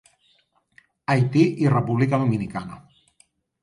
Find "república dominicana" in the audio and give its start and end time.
1.77-2.85